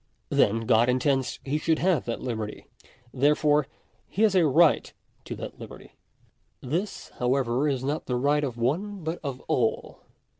Then 0.29 0.61
God 0.61 0.89
intends 0.89 1.39
he 1.43 1.59
should 1.59 1.77
have 1.77 2.05
that 2.05 2.21
liberty. 2.23 2.65
There 3.13 3.35
J 3.35 3.39
fore 3.39 3.67
he 4.07 4.23
has 4.23 4.33
a 4.33 4.47
right 4.47 4.91
to 5.25 5.35
that 5.35 5.59
liberty. 5.59 5.91
§3. 6.63 6.71
This, 6.71 7.09
however, 7.19 7.67
is 7.69 7.83
not 7.83 8.07
the 8.07 8.15
right 8.15 8.43
of 8.43 8.57
one 8.57 9.03
but 9.03 9.19
of 9.23 9.41
all. 9.41 9.99